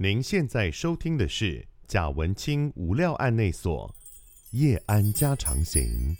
[0.00, 3.92] 您现在收听的是贾文清无料案内所
[4.52, 6.16] 夜安家常行。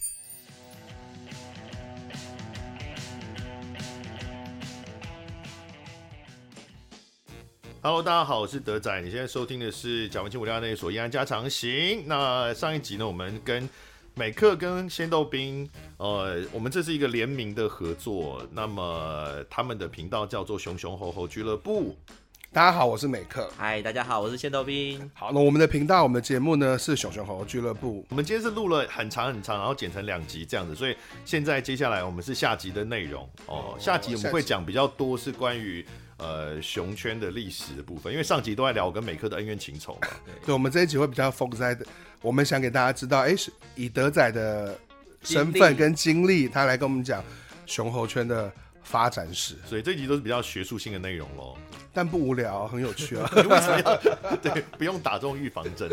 [7.81, 9.01] Hello，大家好，我是德仔。
[9.01, 12.03] 你现在收听的是贾文清无料案内所夜安家常行。
[12.05, 13.71] 那上一集呢，我们跟
[14.17, 18.45] 美克跟鲜豆冰，呃，我们这是一个联名的合作。
[18.51, 21.97] 那么他们的频道叫做熊熊猴猴俱乐部。
[22.51, 23.49] 大家好，我是美克。
[23.59, 25.09] 嗨，大家好，我是仙豆冰。
[25.13, 28.05] 好，那我们的频道，我们的节目呢是熊熊猴猴俱乐部。
[28.09, 30.97] 我们今天是录了很长很长，然后剪成两集这样子，所以
[31.27, 33.77] 现在接下来我们是下集的内容哦。
[33.79, 35.85] 下集我们会讲比较多是关于
[36.17, 40.09] 呃熊圈的历史的部分，因为上集都在聊我跟美克的恩怨情仇嘛。
[40.25, 41.79] 对， 对，我们这一集会比较 focus 在，
[42.23, 43.35] 我们想给大家知道，哎、
[43.77, 44.77] 以德仔的
[45.23, 47.23] 身份跟经历，他来跟我们讲
[47.67, 48.51] 熊猴圈的
[48.89, 51.55] 发展史，所以这一集都是比较学术性的内容喽。
[51.93, 53.31] 但不无聊，很有趣啊！
[53.35, 55.91] 为什么要对，不用打这种预防针。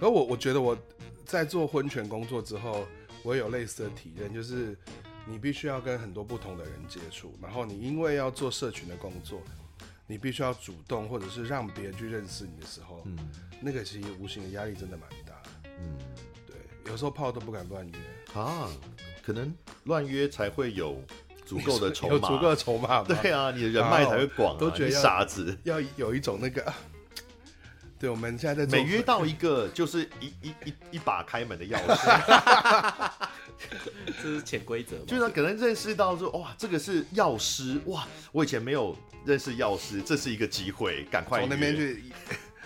[0.00, 0.78] 而我我觉得我
[1.26, 2.86] 在做婚前工作之后，
[3.24, 4.78] 我有类似的体验，就是
[5.26, 9.42] 你必须要跟很多不同的人接触，然后你因为要做社群的工作，
[10.06, 13.18] 你必须要主动或者是让别人去认识你的时候，嗯，
[13.60, 15.70] 那个其实无形的压力真的蛮大的。
[15.80, 15.98] 嗯，
[16.46, 16.54] 对，
[16.92, 17.98] 有时候炮都不敢乱约
[18.40, 18.68] 啊，
[19.24, 19.52] 可能
[19.84, 21.02] 乱约才会有。
[21.46, 24.58] 足够的筹码，有足够的筹码，对啊，你的人脉才会广啊。
[24.60, 26.72] 都觉得傻子要有一种那个，
[27.98, 33.10] 对，我们现在在每约到一个就是一一一一把开门的钥匙，
[34.22, 34.96] 这是潜规则。
[35.06, 42.04] 就是可能认识到说，哇，这个是药师，哇，我以前没有认识药师，这是一个机会，赶快从那边去。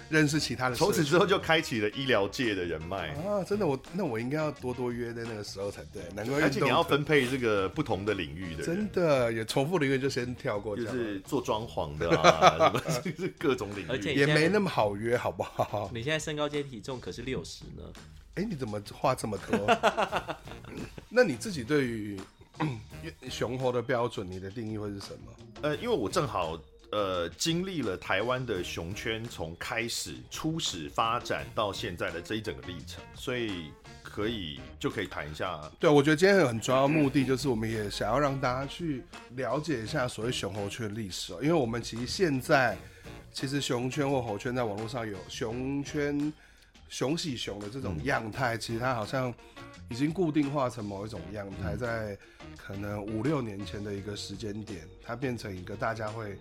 [0.08, 3.42] 认识其他的，从此之后就开启了医疗界的人脉啊！
[3.42, 6.02] 真的，我那我应该要多多约在那个时候才对。
[6.14, 15.90] 难怪而且你要分配这个不同的领域的，真的也重复领域就先跳过，就是做装潢的啊， 什么各种领域，而且也没那么好约，好不好？
[15.92, 17.82] 你现在身高兼体重可是六十呢？
[18.34, 20.36] 哎、欸，你怎么话这么多？
[21.08, 22.20] 那你自己对于
[23.28, 25.32] 雄猴的标准，你的定义会是什么？
[25.62, 26.56] 呃，因为我正好。
[26.92, 33.72] 呃，经历了台湾的熊圈从开始初始发展到现在的这一整个历程，所以
[34.04, 35.60] 可以就可以谈一下。
[35.80, 42.78] 对，我觉得今天很重要的目的就是，我们也想要让大家去了解一下所谓熊猴圈历史哦，因为我们其实现在
[43.32, 46.32] 其实熊圈或猴圈在网络上有熊圈
[46.88, 49.34] 熊喜熊的这种样态，其实它好像
[49.90, 52.16] 已经固定化成某一种样态，在
[52.56, 56.38] 可能五六年前的一个时间点，它变成一个大家会。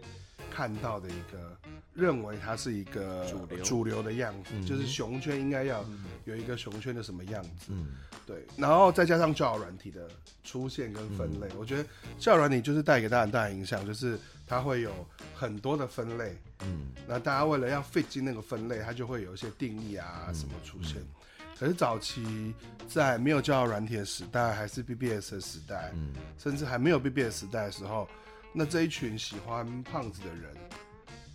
[0.55, 1.57] 看到的一个，
[1.93, 3.65] 认为它是一个主流。
[3.65, 5.83] 主流的样子，嗯、就是熊圈应该要
[6.23, 10.07] 有一个熊圈的什么样子，嗯，对，然后再加上教友软体的
[10.45, 11.85] 出现跟分类，嗯、我觉得
[12.17, 14.17] 教友软体就是带给大家很大的影响，就是
[14.47, 14.93] 它会有
[15.33, 21.01] 很多的分类，嗯，那大家为了要 fit 进那个分类，它就会有一些定义啊什么出现。
[21.59, 22.53] 可是早期
[22.87, 28.07] 在没有交友软体的时代，还是 BBS 的时代，嗯，甚至还没有 BBS 时代的时候。
[28.57, 30.55] 那这一群喜欢胖子的人，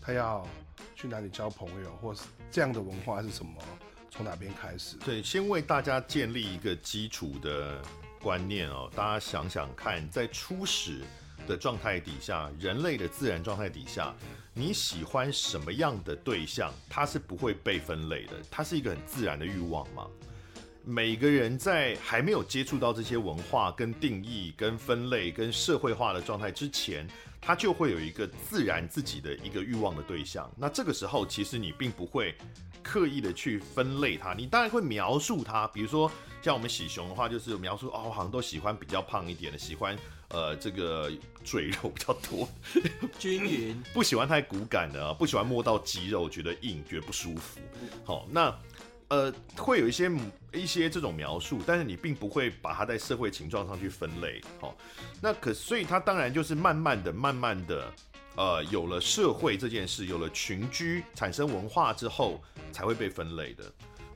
[0.00, 0.48] 他要
[0.96, 3.62] 去哪里交朋友，或是这样的文化是什么？
[4.10, 4.96] 从哪边开始？
[5.04, 7.82] 对，先为大家建立一个基础的
[8.22, 8.90] 观念哦。
[8.96, 11.02] 大家想想看，在初始
[11.46, 14.14] 的状态底下，人类的自然状态底下，
[14.54, 20.06] 你喜欢什么样的对象，它是不会被分类的，它是一个很自然的欲望嘛。
[20.84, 27.06] 每个人在还没有接触到这些文化、跟定义、跟分类、跟社会化的状态之前，
[27.40, 30.50] 他就会有一个自然自己的一个欲望的对象。
[30.56, 32.34] 那这个时候，其实你并不会
[32.82, 35.68] 刻意的去分类它，你当然会描述它。
[35.68, 36.10] 比如说，
[36.42, 39.96] 像我们喜熊的话，就是描述哦，好像都喜欢比较胖一点的，喜欢
[40.30, 41.12] 呃这个
[41.44, 42.48] 赘肉比较多、
[43.18, 47.60] 均匀， 不喜欢太骨感的，不喜欢摸到肌肉觉得硬、觉得不舒服。
[48.04, 48.56] 好，那。
[49.10, 50.08] 呃，会有一些
[50.52, 54.76] 一些这种描述，但是你并不会把它在社会情状上去分类，好，
[55.20, 57.92] 那可所以它当然就是慢慢的、慢慢的，
[58.36, 62.40] 呃，有了社会这件事，有了群居，产生文化之后，
[62.70, 63.64] 才会被分类的。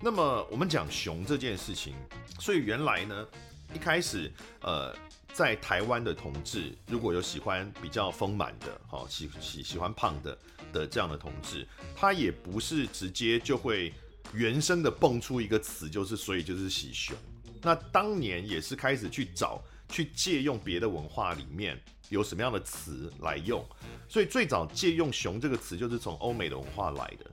[0.00, 1.94] 那么我们讲熊这件事情，
[2.38, 3.26] 所以原来呢，
[3.75, 4.97] 一开始，呃，
[5.32, 10.38] 在台湾的同志，如果有喜欢比较丰满的，好喜喜喜欢胖的
[10.73, 11.67] 的这样的同志，
[11.97, 13.93] 他也不是直接就会。
[14.34, 17.16] 原生的蹦出一个词，就是所以就是喜熊。
[17.62, 23.64] 那当年也是开始去找，去借用别的文化里面有什么样的词来用。
[24.08, 27.31] 所以最早借用“熊”这个词，就是从欧美的文化来的。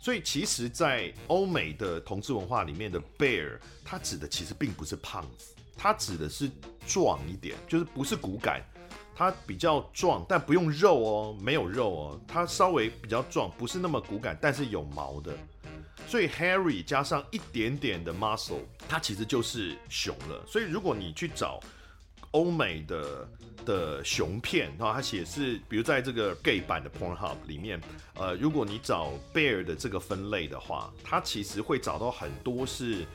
[0.00, 6.50] 所以其实，在欧美的同志文化里面的 “bear”，它指的其实并不是胖子，它指的是
[6.86, 8.64] 壮一点，就是不是骨感。
[9.14, 15.36] 它比较壮，但不用肉哦，没有肉哦，它稍微比较壮，不是那么骨感，但是有毛的，
[16.10, 20.44] 所以 hairy 加上一点点的 muscle，它其实就是熊了。
[20.44, 21.60] 所以如果你去找
[22.32, 23.28] 欧美的
[23.64, 27.80] 的熊片，然后它写是，比如在这个 gay 版的 Pornhub 里面，
[28.14, 33.06] 呃，如果你找 bear 的这个分类的话，它其实会找到很多是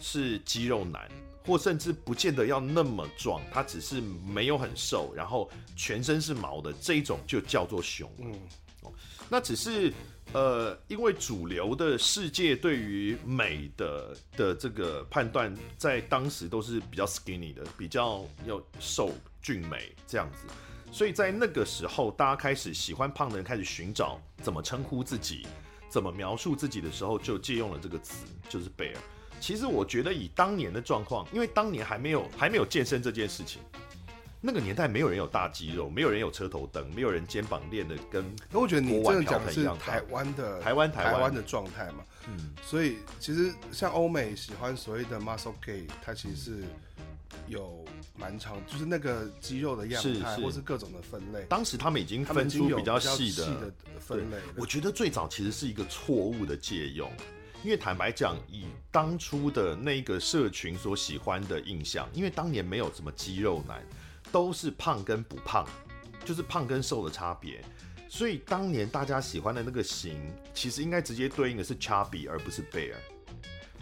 [0.00, 1.08] 是肌肉男。
[1.42, 8.12] 或甚至不见得要那么壮，它只是没有很瘦，然后全身是毛的这一种就叫做熊。
[8.18, 8.30] 嗯，
[8.82, 8.92] 哦，
[9.28, 9.90] 那只是
[10.32, 19.12] 呃，因为主流的世界对于美的的这个判断，在当时都是比较 skinny 的，比较要瘦
[19.42, 20.46] 俊美这样子，
[20.92, 25.44] 所以在那个时候，大家开始喜欢胖的人开始寻找怎么称呼自己，
[25.88, 28.94] 怎么描述自己的时候，就借用了这个词，就是 bear。
[29.40, 33.60] 其实我觉得以当年的状况，因为当年还没有还没有健身这件事情，
[34.40, 38.24] 那个年代没有人有大肌肉，没有人有车头灯，没有人肩膀练的跟。
[38.50, 42.04] 那我觉得你这样讲的是台湾的台湾台湾的状态嘛？
[42.26, 46.64] 嗯，所以其实像欧美喜欢所谓的 muscle gay，它其实是
[47.46, 47.84] 有
[48.18, 51.44] 蛮长，就是那个肌肉的样态，或是各种的分类。
[51.48, 54.36] 当时他们已经分出比较细的，的分类。
[54.56, 57.10] 我觉得最早其实是一个错误的借用。
[57.62, 63.82] 因为坦白讲，以当初的那个社群所喜欢的印象，因为当年没有什么肌肉男，
[64.32, 65.66] 都是胖跟不胖，
[66.24, 67.64] 就是胖跟瘦的差别，
[68.08, 70.16] 所以当年大家喜欢的那个型，
[70.54, 72.94] 其实应该直接对应的是 chubby 而不是 bear。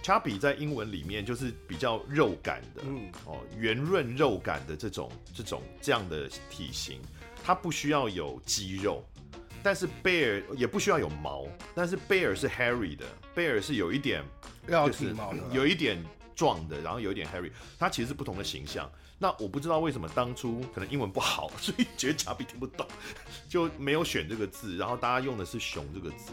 [0.02, 7.00] chubby 在英文里面就是比较肉感的，嗯，哦，圆润肉感的这种这种这样的体型，
[7.44, 9.04] 它不需要有肌肉。
[9.60, 11.44] 但是 bear 也不需要有毛，
[11.74, 13.04] 但是 bear 是 hairy 的
[13.34, 14.22] ，bear 是有一点
[14.68, 16.02] 要体毛的，有一点
[16.36, 18.88] 壮的，然后有一点 hairy，它其实是不同的形象。
[19.18, 22.86] 那我不知道为什么当初可能英文不好， 所以觉得查比听不懂，
[23.48, 26.32] 就没有选这个字，然后大家用的是熊这个字。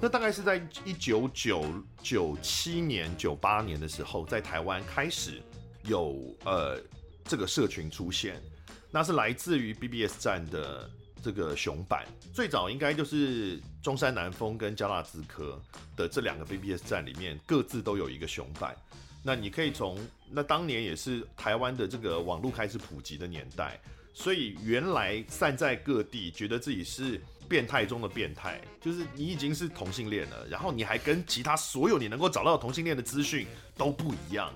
[0.00, 1.64] 那大概是在一九九
[2.02, 5.40] 九七年、九八年的时候，在台湾开始
[5.84, 6.78] 有呃
[7.24, 8.42] 这个社群出现，
[8.90, 10.90] 那是来自于 BBS 站的。
[11.22, 15.60] 这个熊版最早应该就是中山南风跟加纳兹科
[15.96, 18.76] 的这两个 BBS 站里面各自都有一个熊版。
[19.26, 19.98] 那你可以从
[20.30, 23.76] 那当年也是台湾的这个网络开始普及的年代，
[24.14, 34.54] 所以原来散在各地觉得自己是变态中的变态，就是你已经是同性恋了，然后你还跟其他所有你能够找到同性恋的资讯都不一样。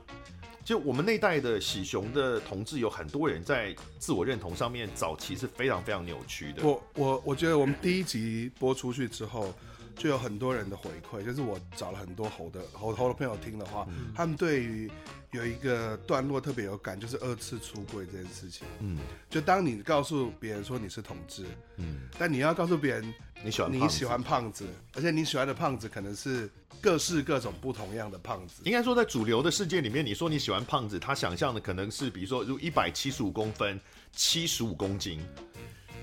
[0.64, 6.62] 就我们那代的喜熊的同志，有很多人在自我认同上面早期是非常非常扭曲的。
[6.62, 9.52] 我我我觉得我们第一集播出去之后，
[10.00, 14.90] 就有很多人的回馈，就是我找了很多猴的猴猴的朋友听的话，嗯、他们对于
[15.32, 18.66] 有一个段落特别有感，就是二次出柜这件事情。
[18.78, 18.96] 嗯，
[19.28, 21.44] 就当你告诉别人说你是同志，
[21.76, 23.14] 嗯，但你要告诉别人
[23.44, 26.48] 你喜欢你喜欢胖子，而且你喜欢的胖子可能是。
[26.82, 33.78] 各式各种不同样的胖子，应该说在主流的世界里面，你说你喜欢胖子，他想象的可能是比如说如一百七十五公分，
[34.12, 35.20] 七十五公斤，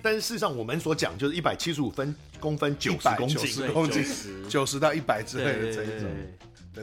[0.02, 4.06] 但是事实上我们所讲就是一百七十五分公分，九十公斤，九十 公斤，
[4.50, 6.10] 九十到一百之类的这一种。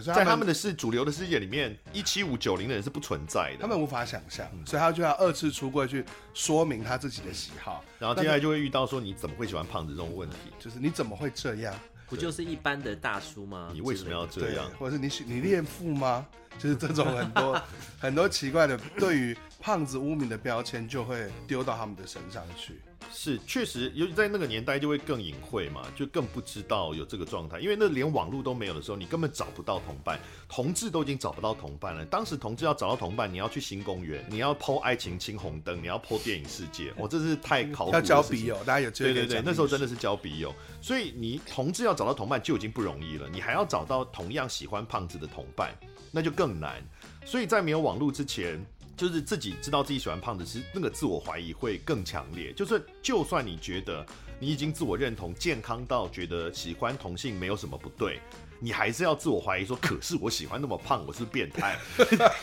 [0.03, 11.73] 在他们的世主流的世界里面，一七五九零的人是不存在的，他们无法想象，所以他就要二次出柜去说明他自己的喜好，然后接下来就会遇到说你怎么会喜欢胖子这种问题，就是你怎么会这样？
[12.09, 13.71] 不就是一般的大叔吗？
[13.73, 14.69] 你为什么要这样？
[14.81, 16.27] 或者是你你恋父吗？
[16.59, 17.63] 就是这种很多
[17.99, 22.75] 很多奇怪的对于胖子污名的标签，就会丢到他们的身上去。
[23.11, 32.05] 是，确实，尤其在那个年代就会更隐晦嘛，就更不知道有这个状态，因为那连网络都没有的时候，你根本找不到同伴，同志都已经找不到同伴了。
[32.05, 37.99] 当时同志要找到同伴，你要去新公园，你要 po 爱情青红灯，你要 po 电影世界，我、哦、这是太考古了。
[37.99, 45.75] 要交笔友，大家有对对对，那时候真的是交笔友，所以你同志要找到同伴就已经不容易了，你还要找到同样喜欢胖子的同伴，
[46.11, 46.83] 那就更难。
[47.25, 48.63] 所以在没有网络之前。
[48.97, 52.53] 就是自己知道自己喜欢胖子，其实那个自我怀疑会更强烈。
[52.53, 54.05] 就是就算你觉得
[54.39, 58.21] 你已经自我认同健康到觉得喜欢同性没有什么不对，
[58.61, 61.79] 你还是要自我怀疑说，可是我喜欢那么胖，我是变态。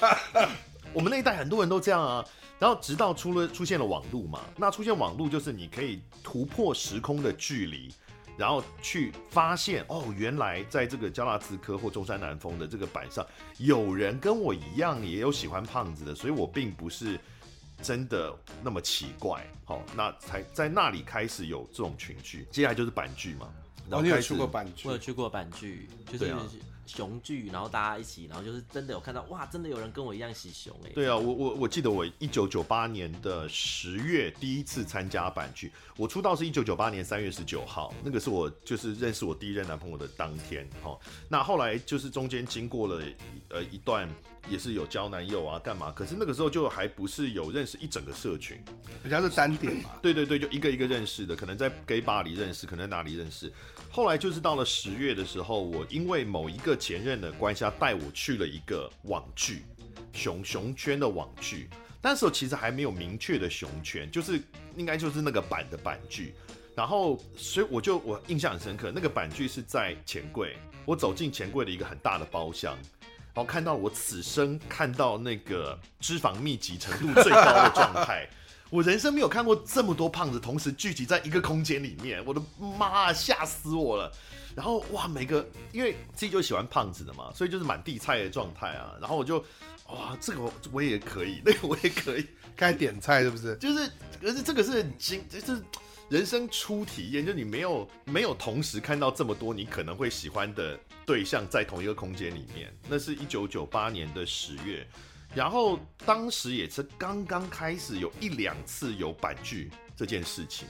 [0.93, 2.25] 我们那一代很多人都这样啊。
[2.59, 7.91] 然后直到出了出现了网络嘛，那出现网络就是你可以突破时空的距离。
[8.41, 13.23] 然后去发现哦，原来在这个交大资科或中山南峰的这个板上，
[13.59, 17.19] 有人跟我一样也有喜欢胖子的，所以我并不是
[17.83, 19.45] 真的那么奇怪。
[19.63, 23.47] 好、哦，那才在那里开始有这种群聚，接下来就是板剧嘛。
[23.87, 24.87] 然后你有去过板剧？
[24.87, 26.33] 我有去过板剧，就是
[26.95, 30.91] 熊剧，然后大家一起，然后就是真的有看到，哇，真的有人跟我一样喜熊哎。
[30.93, 40.67] 对啊，我我我记得我一九九八年的十月第一次参加版剧，我出道是一九九八年三月十九号，那个是我就是认识我第一任男朋友的当天。
[40.83, 40.97] 哈，
[41.29, 43.05] 那后来就是中间经过了
[43.49, 44.09] 呃一段。
[44.49, 45.91] 也是有交男友啊，干嘛？
[45.91, 48.59] 可是那个时候就还不是有认识一整个社群，
[49.03, 49.91] 人家是单点嘛。
[50.01, 53.53] 对对对，就一个一个认识的，可能在 gay bar 里认识，可能在哪里认识。
[53.93, 59.65] 后来就是到了十月的时候，我因为某一个前任的关系，他带我去了一个网剧，
[60.13, 61.69] 熊熊圈的网剧。
[62.01, 64.41] 那时候其实还没有明确的熊圈，就是
[64.77, 66.33] 应该就是那个版的版剧。
[66.73, 70.55] 然后所以我就我印象很深刻，那个版剧是在钱柜，
[70.85, 72.77] 我走进钱柜的一个很大的包厢。
[73.33, 78.27] 然后看到我此生看到那个脂肪密集程度最高的状态，
[78.71, 84.09] 我人生没有看过这么多胖子同时聚集在一个空间里面，我的妈，吓死我了！
[84.55, 88.95] 然后哇，每个因为自己就喜欢胖子的嘛，所以就是满地菜的状态啊。
[89.01, 89.39] 然后我就
[89.89, 92.25] 哇，这个我也可以，那个我也可以，
[92.55, 93.57] 该点菜是不是？
[93.57, 95.61] 就是，可是这个是经，就是
[96.07, 100.79] 人生初体验，就你没有没有同时看到这么多你可能会喜欢的。
[101.03, 104.87] 对象在同一个空间里面，那是一九九八年的十月，
[105.33, 110.67] 然后当时也是刚刚开始有一两次有板剧这件事情，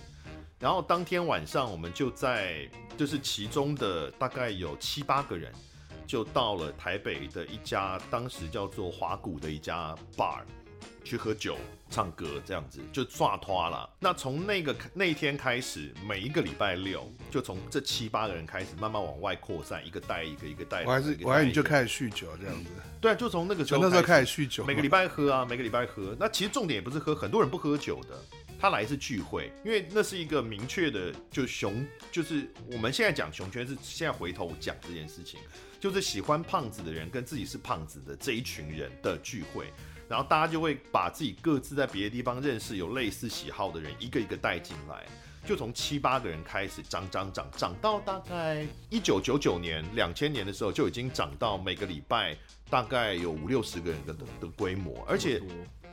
[0.60, 5.52] 然后当天晚上我们就在，就是其中的大概有七八个人，
[6.06, 10.44] 就到了台北的一家当时叫做华谷的一家 bar
[11.04, 11.58] 去喝酒。
[11.92, 13.90] 唱歌这样子就刷脱了。
[14.00, 20.86] 那从那个那一天开始，每一个礼拜六就从这七八个人开始慢慢往外扩散，一个带一个，一个带。
[20.86, 22.70] 我还是我还是你就开始酗酒这样子。
[23.02, 26.16] 对啊，就从那个时候那时候开始酗酒，每个礼拜喝啊，每个礼拜喝。
[26.18, 28.18] 那其实重点也不是喝，很多人不喝酒的，
[28.58, 35.42] 他来是聚会，因为那是一个明确的，就熊就是我们现在讲熊圈是现在回头讲这件事情，
[35.78, 39.74] 就是喜欢胖子的人跟自己是胖子的这一群人的聚会。
[40.12, 45.06] 然后大家就会把自己各自在别的地方认识有类似喜好的人一个一个带进来，
[45.46, 52.36] 就从七八个人开始涨涨涨，涨到大概一九九九年、两千年的时候就已经涨到每个礼拜
[52.70, 55.42] 大概有五六十个人的的规模，而且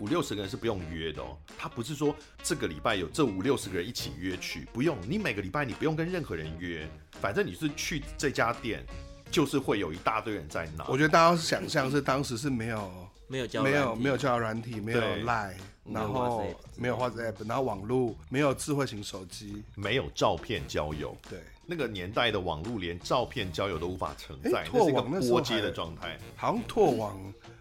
[0.01, 8.85] 五六十个人是不用约的哦，他不是说这个礼拜有这五六十个人一起约去，不用，你每个礼拜你不用跟任何人约，反正你是去这家店，
[9.31, 10.85] 就是会有一大堆人在那。
[10.89, 13.08] 我觉得大家想象是当时是没有。
[13.29, 15.55] 没有交没有没有交友软体，没有 Line，
[15.85, 16.45] 然后
[16.77, 21.15] 没有 WhatsApp，然后网络没有智慧型手机，没有照片交友。
[21.29, 26.19] 对，那个年代的网络连照片交友都无法承载，拓网那是一个波接的状态。
[26.37, 27.21] 好像拓网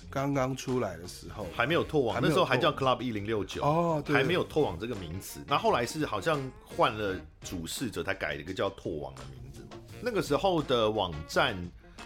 [0.09, 5.41] 刚刚出来的时候还没有拓网，那时候还叫 Club 一零六九哦，还没有拓网这个名词。
[5.47, 9.61] 那后来是好像换了主事者他改了一个叫拓网的名字。
[10.01, 11.57] 那个时候的网站。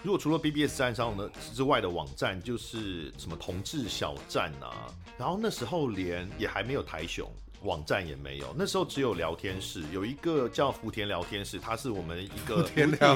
[0.03, 7.31] 如果除了 BBS 站上呢之外的网站，就是什么同志小站啊，然后那时候连也还没有台熊
[7.63, 13.15] 网站也没有，那时候只有聊天室，有一个叫福田聊天室，它是我们一个福田聊，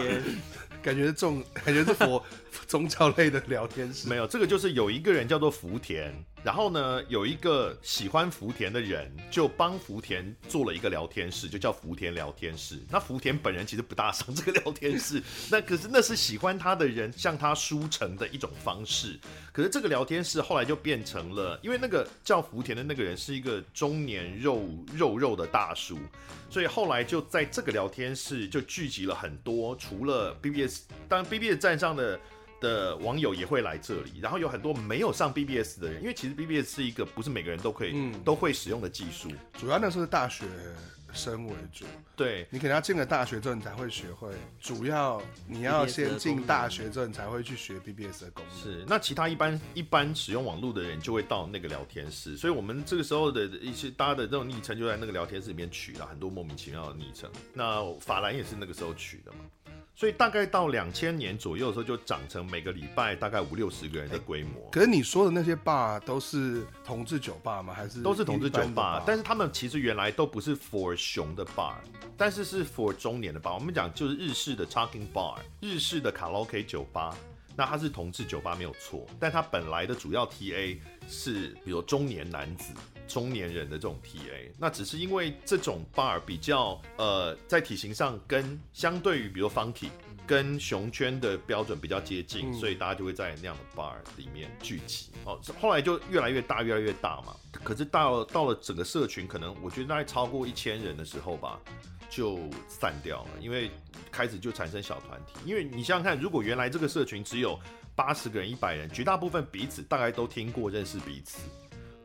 [0.83, 2.23] 感觉是种，感觉是佛
[2.67, 6.13] 宗教类的聊天室，没有这个就是有一个人叫做福田。
[6.43, 12.79] 然后呢，有一个喜欢福田的人，就帮福田做了一个聊天室，就叫福田聊天室。
[12.88, 15.19] 那福田本人其实不大上这个聊天室，
[15.50, 19.19] 那可是那是喜欢他的人向他输诚的一种方式。
[19.51, 25.97] 可是这个聊天室后来就变成了，因为那个叫福田的那个人是一个中年肉肉肉的大叔，
[26.47, 32.19] 所以后来就在这个聊天室就聚集了很多，除了 BBS，当然 BBS 站上的。
[32.62, 40.45] 的网友也会来这里，然后有很多没有上 BBS 的人，因为其实 BBS 是一个不是每个人都可以、嗯、都会使用的技术，主要那时候是大学
[41.13, 41.85] 生为主。
[42.15, 44.29] 对，你可能要进了大学之后，你才会学会。
[44.59, 48.57] 主要你要先进大学之后，你才会去学 BBS 的功能。
[48.57, 57.29] 是，那其他一般一般使用网络的人就会到那个聊天室，所以我们这个时候的一些大家的这种昵称就在那个聊天室里面取了很多莫名其妙的昵称。
[57.53, 59.39] 那法兰也是那个时候取的嘛。
[59.95, 64.69] 所以大概到两千年左右的时候，就长成每个礼拜大概五六十个人的规模。
[64.69, 67.73] 可是你说的那些 bar 都是同志酒吧吗？
[67.73, 69.01] 还是都是同志酒吧？
[69.07, 71.75] 但是他们其实原来都不是 for 熊的 bar，
[72.17, 73.53] 但是是 for 中年的 bar。
[73.53, 77.15] 我们讲就是日式的 talking bar，日式的卡拉 OK 酒吧。
[77.55, 82.73] 那它是同志酒吧没有错，但它本来的主要 TA 是比如中年男子。
[83.07, 89.89] 中年人的这种 TA，那只是因为这种 bar 比较呃，在体型上跟相对于比如 Funky
[90.27, 95.12] 跟熊圈的标准比较接近，嗯、所以大家就会在那样的 bar 里面聚集。
[95.24, 97.35] 哦，后来就越来越大，越来越大嘛。
[97.63, 101.59] 可是到了到了整个社群，可能我觉得大概超过一千人的时候吧，
[102.09, 103.69] 就散掉了，因为
[104.12, 105.33] 开始就产生小团体。
[105.45, 107.59] 因为你想想看，如果原来这个社群只有
[107.95, 111.39] 八十个人、一百人，绝大部分彼此大概都听过、认识彼此，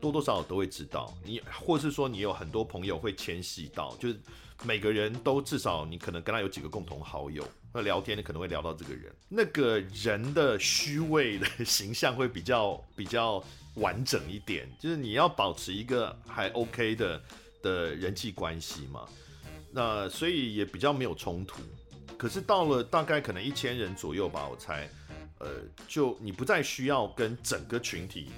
[0.01, 1.13] 多多少少都会知道。
[1.23, 4.19] 你，或是说你有很多朋友会牵系到，就是
[4.63, 13.43] 每个人都至少你可能跟他有几个共同好友，那聊天你可能会聊到这个人，那个人的虚伪的形象会比较比较
[13.75, 17.21] 完整一点，就是你要保持一个还 OK 的
[17.61, 19.07] 的人际关系嘛。
[19.73, 21.61] 那所以也比较没有冲突，
[22.17, 24.89] 可是到了大概可能一千人左右吧，我猜，
[25.39, 25.47] 呃，
[25.87, 28.29] 就你不再需要跟整个群体，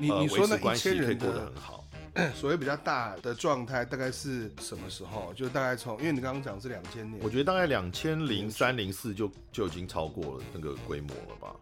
[0.00, 1.84] 你你说那关系可以过一千人得很好。
[2.34, 5.32] 所谓比较大的状态，大概是什么时候？
[5.34, 11.54] 就大概从，因为你刚刚讲是两千年，我觉得大概两千零三零四就就已经超过了那个规模了吧，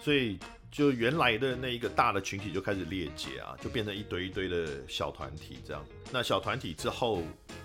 [0.00, 0.38] 所以
[0.72, 5.84] 就原来的那一个大的群体就开始裂解啊，就变成一堆一堆的小团体这样。
[6.10, 7.22] 那小团体之后。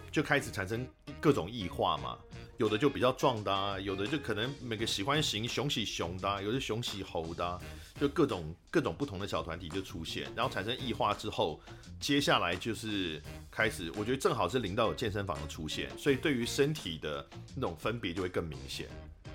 [0.09, 0.87] 就开始产生
[1.21, 2.17] 各种异化嘛，
[2.57, 7.59] 有的就比较壮的啊，有的就可能每个喜欢型熊喜熊的啊，有的熊喜猴的啊，
[7.99, 11.59] 就各种各种不同的小团体就出现，然后产生异化之后，
[11.99, 18.87] 接下来就是开始，我觉得正好是零到有健身房的出现，所以对于身体的那种分别就会更明显，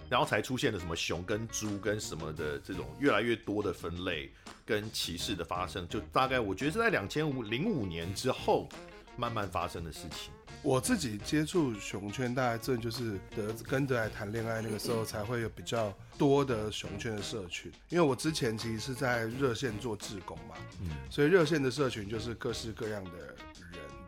[0.09, 4.31] 然后才出现了什么熊跟猪跟什么的这种越来越多的分类
[4.65, 8.69] 跟歧视的发生，就大概我觉得是在两千五零五年之后
[9.17, 10.33] 慢慢发生的事情。
[10.63, 17.73] 我自己接触熊圈，大概这就是德跟德爱谈恋爱那个时候，才会有比较多的熊圈的社群。
[17.89, 23.37] 因为我之前其实是在热线做志工嘛，嗯，所以热线的社群就是各式各样的人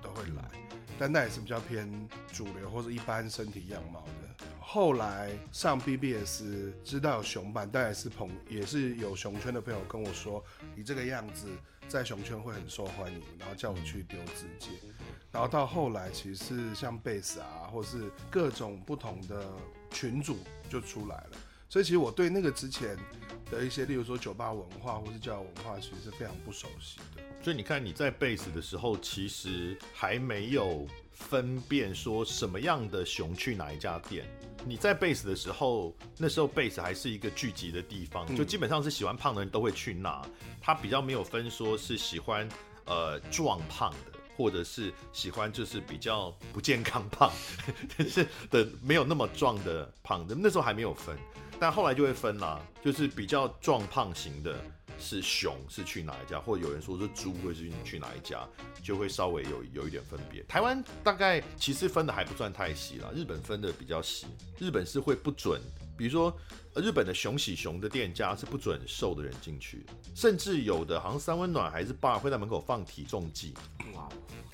[0.00, 0.49] 都会来，
[0.96, 1.90] 但那也是比较偏
[2.32, 4.44] 主流或者一般身体样貌的。
[4.61, 6.42] 后来上 BBS
[6.84, 10.42] 知道有熊版，但也是朋也是有熊圈的朋友跟我说，
[10.76, 11.46] 你这个样子
[11.88, 14.70] 在熊圈会很受欢迎，然后叫我去丢自介。
[15.30, 19.44] 然后到后来，其实是像贝斯啊，或是各种不同的
[19.90, 20.38] 群组
[20.68, 21.30] 就出来了。
[21.68, 22.96] 所以其实我对那个之前
[23.50, 27.22] 的一些，例如说酒吧文化或是交友文化，其实是非常不熟悉的。
[27.42, 34.24] 所以你看你在贝斯的时候，其实还没有分辨说什么样的熊去哪一家店。
[34.66, 40.23] 你在贝斯的时候，那时候贝斯还是一个聚集的地方，就基本上是喜欢胖的人都会去那。
[40.60, 42.49] 他比较没有分说是喜欢
[42.86, 44.19] 呃壮胖的。
[44.36, 47.30] 或者是喜欢就是比较不健康胖，
[47.97, 51.17] 但是的没有那么壮的胖的，那时候还没有分，
[51.60, 54.58] 但后来就会分啦，就是比较壮胖型的
[54.99, 58.47] 是熊是去哪一家，或者有人说是猪会是去哪一家，
[58.83, 60.43] 就会稍微有有一点分别。
[60.45, 64.26] 台湾大概其实分的还不算太细啦，日本分的比较细，
[64.59, 65.61] 日本是会不准。
[65.97, 66.37] 比如说，
[66.75, 73.54] 日本的熊喜熊的店家是不准瘦的人进去，甚至有的好像三温暖还是 bar 会在门口放体重计。
[73.95, 74.09] 哇，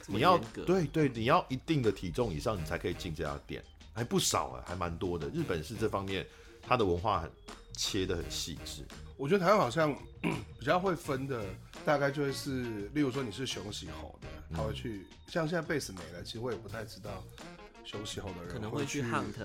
[0.07, 5.29] 你要对对，你要一定的体重以上，你才可以进这家店，还不少啊，还蛮多的。
[5.29, 6.27] 日本是这方面，
[6.61, 7.31] 它的文化很
[7.75, 8.85] 切的很细致。
[9.21, 9.95] 我觉得台湾好像
[10.59, 11.45] 比较会分的，
[11.85, 17.23] 大概就会是，例如说你是熊喜猴的，他会去，嗯、像现在贝斯没了，其实我也不太知道。
[17.85, 19.43] 熊喜猴的人可能会去 hunt，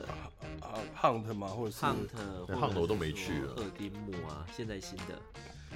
[0.62, 1.48] 啊 hunt 吗？
[1.48, 2.08] 或者是 hunt，
[2.48, 3.54] 或 hunt 我都没去了。
[3.58, 5.20] 二丁目啊，现在新的。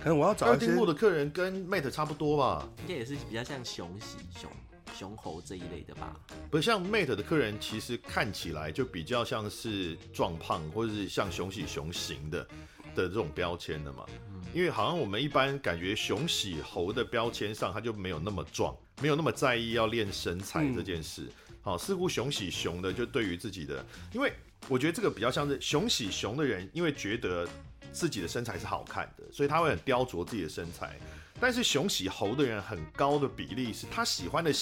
[0.01, 2.69] 可能我要找二丁目的客人跟 Mate 差不多吧？
[2.81, 4.49] 应该也是比较像熊喜熊
[4.93, 6.17] 熊猴这一类的吧？
[6.49, 12.47] 不是像 Mate 的客人，其实看起来就比较像是壮胖，或者是像熊喜熊型的
[12.95, 14.05] 的这种标签的嘛。
[14.31, 21.23] 嗯、因为好像我们一般感觉熊喜猴的标签上，他就没有那么壮，没有那么在意要练身材这件事。
[21.23, 24.31] 嗯好，似乎熊喜熊的就对于自己的，因为
[24.69, 27.45] 我觉得这个比较像是熊喜熊的人，因为觉得
[27.91, 30.97] 自己的身材是好看的，所以他会很雕琢自己的身材。
[31.37, 34.53] 但是熊喜猴的人很高的比例是他喜欢的，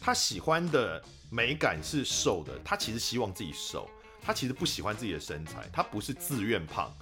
[0.00, 1.00] 他喜欢的
[1.30, 3.88] 美感是瘦的，他其实希望自己瘦，
[4.20, 6.92] 他其实不喜欢自己的身材，他不是自愿胖，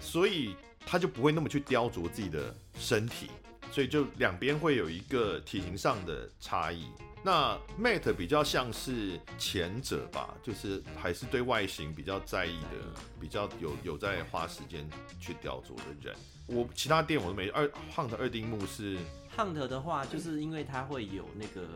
[0.00, 0.54] 所以
[0.84, 3.30] 他就不会那么去雕琢自己的身体，
[3.70, 6.86] 所以就两边会有一个体型上的差异。
[7.24, 16.14] 那 Mate 比较像是前者吧，就是还是对外形比较在意的，比较有有在花时间去雕琢的人。
[16.46, 18.96] 我其他店我都没二 Hunt 二丁目是
[19.36, 21.66] Hunt 的话，就是因为它会有那个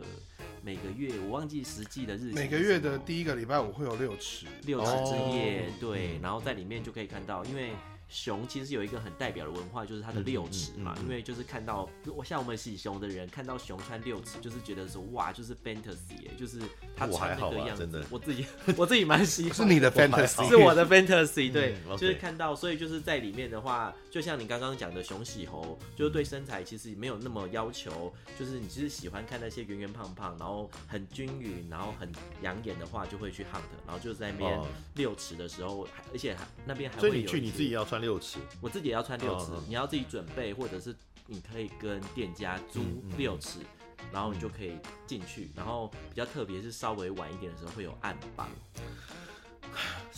[0.63, 7.73] 每个月我忘记实际的日期，每个月的第一个礼拜五会有六池六池之夜，对，然后在里面就可以看到，因为。
[8.11, 16.59] 熊其实有一个很代表的文化，就是它的六尺嘛，因为就是看到我像我们喜熊的人看到熊穿六尺，就是觉得说哇，就是 fantasy 哎，就是
[16.97, 17.89] 他穿那个样子。
[18.11, 18.45] 我，我自己
[18.77, 32.11] 我自己蛮喜欢，是你的 fantasy，是我的 fantasy，对，嗯 okay、就是看到，所以就是在里面的话，就像你刚刚讲的熊喜猴，就是对身材其实没有那么要求，就是你其实喜欢看那些圆圆胖胖，然后很均匀，然后很
[32.43, 34.61] 养眼的话，就会去 hunt，然后就在那边
[34.95, 37.13] 六尺的时候，而且还那边还会有。
[37.13, 40.95] 所以你去你自己要穿六尺，我自己也要穿六尺，哦、你要自己准备，或者是
[41.27, 42.81] 你可以跟店家租
[43.17, 43.61] 六尺，
[44.13, 45.51] 然后你就可以进去。
[45.55, 48.49] 然后比较特别是稍微晚一点的时候会有暗房。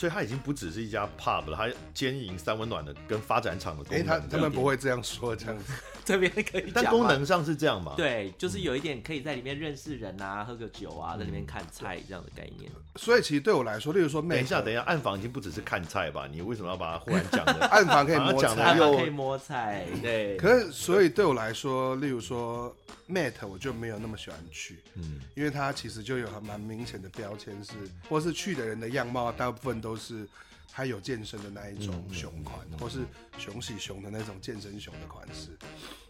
[0.02, 4.00] 所以它已经不只是一家 pub 了，它兼营三温暖的跟发展厂的功能。
[4.00, 5.72] 哎、欸，他他们不会这样说，这样子，
[6.04, 7.94] 这边可以，但功能上是这样嘛？
[7.96, 12.68] 对，就是有一点可以在里面认识人啊，喝个酒啊，在里面看菜这样的概念。
[12.96, 16.26] 所以其实对我来说，例如说，等一下，等一下，暗房已经不只是看菜吧？
[16.28, 17.64] 你为什么要把它忽然讲的？
[17.70, 20.36] 暗房可以摸菜， 暗房可以摸菜，对。
[20.36, 22.74] 可是，所以对我来说，例如说
[23.08, 27.72] ，Mat 我就没有那么喜欢去，嗯，因为它其实就有很蛮明显的标签是，
[28.08, 30.28] 或是去的人的样貌，大部分都是。
[30.74, 33.00] 他有健身的那一种熊款，或是
[33.36, 35.50] 熊喜熊的那种健身熊的款式。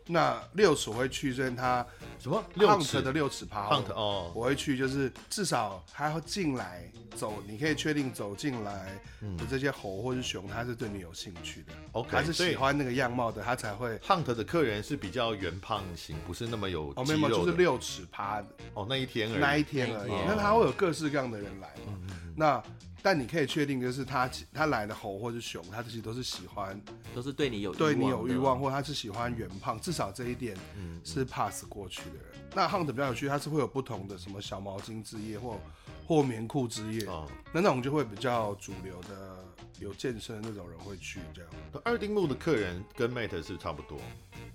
[0.06, 1.84] 那六尺我会去，因为它
[2.20, 8.96] 什么 Hunt 的六尺趴 Hunt 哦，我会去，就是至少他要进来走，你可以确定走进来
[9.36, 11.72] 的这些猴或是熊，他是对你有兴趣的。
[11.90, 13.98] OK，他是喜欢那个样貌的，他才会。
[13.98, 16.92] Hunt 的客人是比较圆胖型，不是那么有。
[16.94, 18.48] 哦，没有，就是六尺趴的。
[18.74, 19.40] 哦，那一天而已。
[19.40, 20.12] 那一天而已。
[20.24, 21.98] 那他会有各式各样的人来嘛？
[22.36, 22.62] 那。
[23.02, 26.80] 但你可以确定，就是他他来的猴或者熊，他其实都是喜欢，
[27.14, 30.56] 都是对你有对你有欲望，或他是喜欢圆胖，至少这一点
[31.04, 32.24] 是 pass 过去的人。
[32.34, 35.58] 嗯嗯、那 hunt 比较有趣，它是会有不同的什么小毛巾之夜或
[36.06, 39.44] 或棉裤之夜，哦、那那种就会比较主流的
[39.80, 41.50] 有健身的那种人会去这样。
[41.84, 43.98] 二丁目的客人跟 Mat 是不是差不多？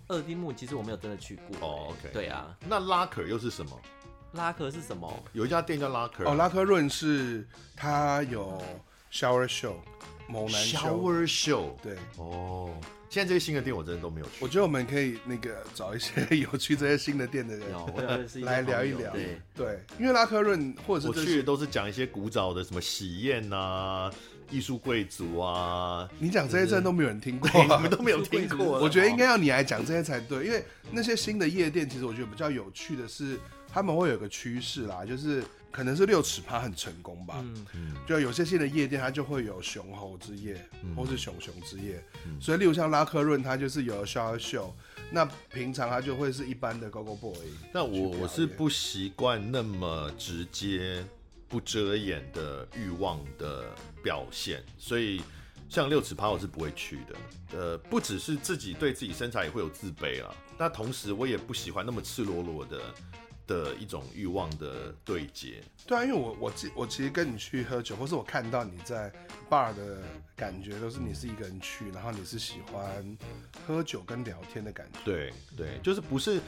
[0.08, 1.58] 二丁目其实我没有真的去过。
[1.60, 2.58] 哦，OK，对啊。
[2.68, 3.82] 那 Locker 又是什么？
[4.38, 5.12] 拉克是什么？
[5.34, 7.46] 有一家店叫拉克哦，拉克润是
[7.76, 8.62] 它有
[9.12, 9.74] shower show，
[10.30, 12.72] 猛男 shower show，对哦。
[13.10, 14.34] 现在这些新的店我真的都没有去。
[14.42, 17.66] 我觉得我们可以那个找一些有去这些新的店的人
[18.44, 24.12] 来聊一聊，对对，因为拉克润或者是我去的都是讲一些古早的什么喜宴啊、
[24.52, 26.08] 艺术贵族啊。
[26.20, 28.78] 你讲这些真的都没有人听过，你们都没有听过。
[28.84, 33.40] 我觉得应该要你来讲这些才对，因为那些新的夜店其实我觉得比较有趣的是。
[33.72, 37.36] 他们会有个趋势啦，就是可能是六尺趴很成功吧，
[37.74, 44.72] 嗯，就有些新的夜店，它就会有熊猴之夜，嗯、或是熊熊之夜，嗯、所以例如像拉克润，它就是有 shower show，
[45.12, 47.38] 那平常它就会是一般的 Gogo Boy。
[47.72, 51.06] 那我我是不习惯那么直接、
[51.48, 53.66] 不遮掩的欲望的
[54.02, 55.22] 表现，所以
[55.70, 57.58] 像六尺趴我是不会去的。
[57.58, 62.82] 呃，不只是自己对自己身材也会有自卑啦，那同时我也不喜欢那么赤裸裸的。
[63.48, 69.12] 的一种欲望的对接，对啊，因为我我我其实跟你去喝酒，或是我看到你在
[69.50, 70.04] bar 的
[70.36, 73.18] 感觉，都是你是一个人去，然后你是喜欢
[73.66, 75.00] 喝酒跟聊天的感觉。
[75.06, 76.42] 对对，就是不是，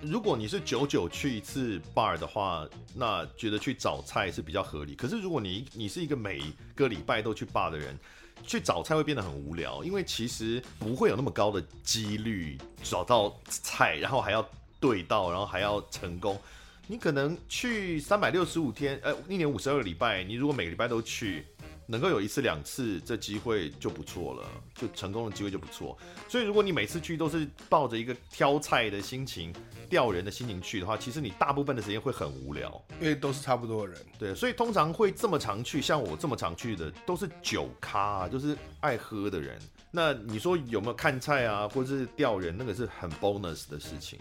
[0.00, 4.94] 如果你是久久去一次 bar 的话，那觉得去找菜是比较合理。
[4.94, 6.40] 可是如果你你是一个每
[6.76, 7.98] 个礼拜都去 bar 的人，
[8.44, 14.48] 去找菜会变得很无聊，因为其实不会有那么高的几率找到菜，然后还要。
[14.80, 16.38] 对到，然后还要成功，
[16.86, 21.44] 你可能去三百六十五天，呃，一年五十二个礼拜，你如果每个礼拜都去，
[21.86, 25.96] 能够有一次两次，这机会就不错了，就成功的机会就不错。
[26.28, 29.54] 所以如果你每次去都是抱着一个挑菜的心情、
[29.88, 34.06] 钓人的心情去的话，其实你大部分的时间会很无聊，因为都是差不多的人。
[34.18, 39.58] 对，所以通常会这么常去，像我这么常去的，都是酒咖，就是爱喝的人。
[39.96, 42.54] 那你说有没有看菜啊，或者是钓人？
[42.54, 44.18] 那个是很 bonus 的事情，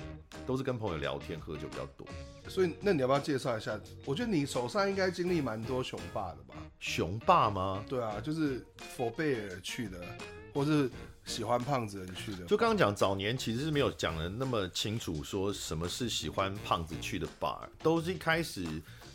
[0.47, 2.07] 都是跟朋友聊天喝酒比较多。
[2.47, 3.77] 所以，那你要不要介绍一下？
[4.05, 6.55] 我觉得你手上应该经历蛮多雄霸的吧？
[6.79, 7.83] 雄霸吗？
[7.89, 9.99] 对啊，就是 for bear 去的，
[10.53, 10.89] 或是
[11.25, 12.45] 喜欢胖子人去的。
[12.45, 18.65] 就刚刚讲早年其实是没有讲的那么清楚，说什么是喜欢胖子去的 bar，都是一开始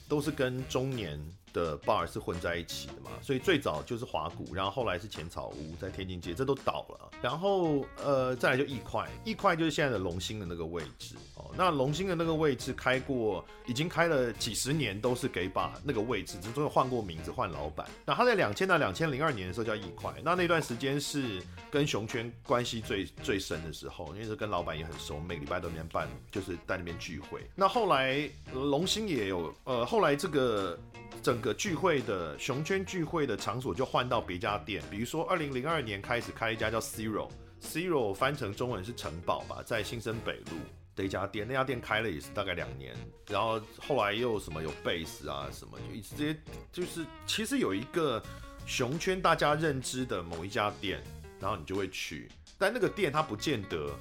[0.06, 1.18] 都是跟中年。
[1.52, 7.10] 的 bar 是混在一起的嘛，所以最早就是华谷，然后后来是浅草屋在天津街，这都倒了。
[7.22, 11.50] 然后呃，再来就一块，一块就是现在的龙兴的那个位置哦。
[11.56, 17.86] 那龙兴的那个位置开过，已经开了几十年都是 gay bar 那个位置，只是换过名字换老板。
[18.06, 27.40] 那他在两千到两千零二年的时候叫一块，那那段时间是跟熊圈关系最最深的时候，因为是跟老板也很熟，每个礼拜都在那边办，就是在那边聚会。
[27.54, 30.78] 那后来龙兴也有，呃，后来这个。
[31.22, 40.56] 整个聚会的熊圈聚会的场所就换到别家店，比如说二零零二年开始开一家叫 Zero，Zero 翻成中文是城堡吧，在新生北路
[40.96, 42.94] 的一家店，那家店开了也是大概两年，
[43.28, 46.36] 然后后来又什么有贝斯啊什么，就一直这些
[46.72, 48.22] 就是其实有一个
[48.66, 51.02] 熊圈大家认知的某一家店，
[51.38, 53.94] 然后你就会去，但那个店它不见得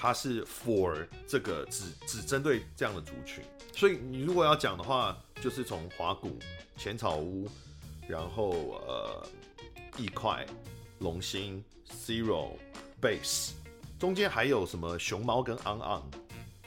[0.00, 3.42] 它是 for 这个只只针对这样的族群，
[3.74, 6.38] 所以你如果要讲的话，就是从华谷、
[6.76, 7.48] 浅草屋，
[8.06, 8.50] 然后
[8.86, 9.26] 呃
[9.96, 10.46] 易快、
[11.00, 11.64] 龙兴、
[12.06, 12.52] Zero、
[13.02, 13.50] Base，
[13.98, 16.02] 中间还有什么熊猫跟 On On。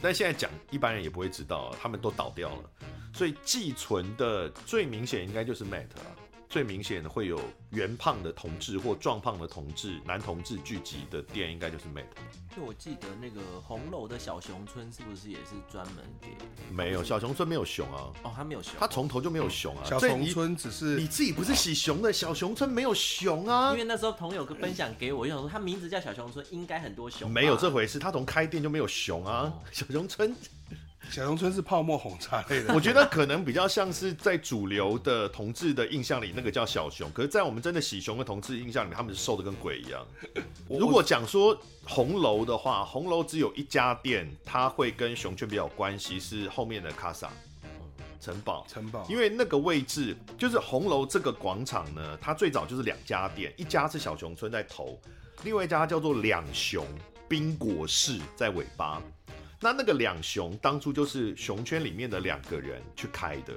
[0.02, 2.70] 但现在讲一般人也不会知道，他们都倒掉了，
[3.14, 6.18] 所以寄存的最明显应该就是 Mat 了。
[6.52, 12.04] 最明显的会有圆胖的同志或壮胖的同志男同志聚集的店，应该就是 Mate。
[12.54, 16.28] 就我记得那个红楼的小熊村是不是也是专门给？
[16.70, 18.12] 没有，小熊村没有熊啊。
[18.24, 19.84] 哦，他没有熊，他从头就没有熊啊。
[19.86, 23.72] 小熊村只是你自己不是喜熊的，小熊村没有熊啊。
[23.72, 27.32] 因为那时候朋友分享给我，我想说他名字叫小熊村，应该很多熊。
[27.32, 29.44] 没有这回事，他从开店就没有熊啊。
[29.44, 30.36] 哦、小熊村。
[31.12, 37.12] 小熊村是泡沫红茶类的，我觉得可能比较像是在主流的同志的印象里，那个叫小熊。
[37.12, 40.08] 可是，在我们真的喜熊的同志印象里，他们是瘦的跟鬼一样。
[40.70, 47.30] 如果讲说红楼的话，红楼只有一家店，它会跟熊圈比较有关系，是后面的卡萨
[48.22, 48.66] 城堡。
[48.70, 54.98] 城堡，因为那个位置就是红楼这个广场呢，它最早就是两家店，一家是小熊村在头，
[55.44, 56.88] 另外一家叫做两熊
[57.28, 59.02] 冰果室在尾巴。
[59.64, 63.54] 那那个两熊当初就是熊圈里面的两个人去开的，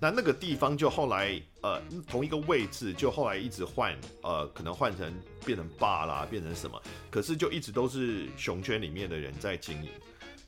[0.00, 5.14] 那那个地方就后来呃同一个位置就后来一直换呃可能换成
[5.46, 9.90] 变成 bar 啦，变成什么，可是就一直都是熊圈里面的人在经营。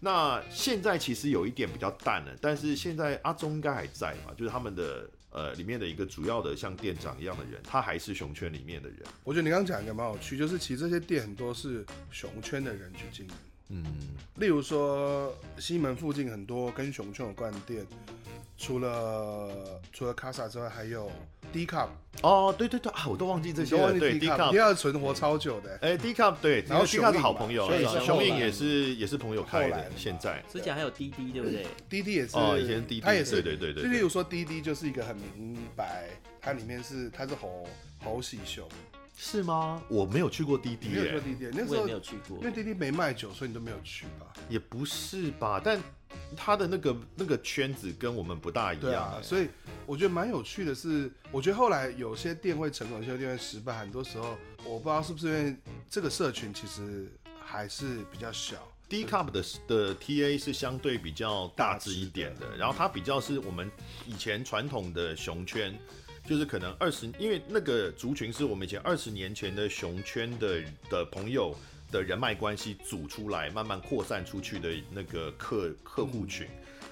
[0.01, 8.99] 那现在其实有一点比较淡了，但是现在阿忠应该还在嘛，就是他们的呃里面的一个主要的像店长一样的人，他还是熊圈里面的人。
[9.23, 13.33] 我觉得你刚刚讲一个蛮有趣，就是其实这些店很多是熊圈的人去经营。
[13.69, 13.85] 嗯，
[14.37, 17.85] 例如说西门附近很多跟熊熊有关的店，
[18.57, 21.11] 除了除了卡萨之外，还有
[21.53, 21.89] D Cup。
[22.23, 23.93] 哦，对对对啊，我都忘记这些了。
[23.99, 25.79] 对 D Cup，第二存活超久的。
[25.83, 27.69] 哎，D Cup 对，然后 D Cup 是好朋友，
[28.01, 29.91] 熊印也是也是朋友开的。
[29.97, 31.67] 现在之前还有滴滴，对不对？
[31.89, 33.83] 滴滴也是哦，以前滴滴，他也是对对对。
[33.83, 36.09] 就例如说滴滴就是一个很明白，
[36.41, 37.67] 它里面是它是猴
[38.03, 38.67] 猴喜熊。
[39.17, 39.83] 是吗？
[39.89, 44.27] 我没有去过滴滴，没有去过滴滴，那时候我也没有去过，因为滴滴没卖酒，所以你都没有去吧？
[44.49, 45.81] 也不是吧，但
[46.37, 49.49] 他的那个那个圈子跟我们不大一样，啊，所以
[49.87, 55.57] 我觉得蛮有趣的是，我觉得后来有些店会成功，有些店会失败，很多时候我不知道是不是因为
[55.89, 58.57] 这个社群其实还是比较小。
[58.89, 63.71] D Cup 的的 TA 是相对比较大致一点的，然后它比较是我们
[64.07, 65.75] 以前传统的熊圈。
[66.27, 70.61] 就是可能二十，因为那个族群是我们以前二十年前的熊圈的
[70.91, 71.55] 的朋友
[71.93, 76.49] 的人脉关系组出来，慢慢扩散出去的那个客客户群，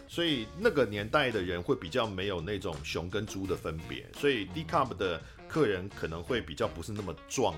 [0.07, 5.21] 所以那个年代的人会比较没有那种熊跟猪的分别，所以 D Cup 的
[5.55, 7.55] 客人可能会比较不是那么壮，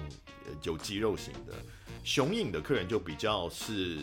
[0.65, 1.55] 有肌肉型的。
[2.05, 3.97] 雄影的客人就比较是